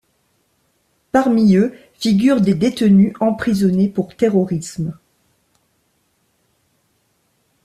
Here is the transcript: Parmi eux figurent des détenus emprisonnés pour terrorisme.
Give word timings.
Parmi 1.11 1.55
eux 1.57 1.75
figurent 1.93 2.41
des 2.41 2.55
détenus 2.55 3.13
emprisonnés 3.19 3.87
pour 3.87 4.15
terrorisme. 4.17 4.97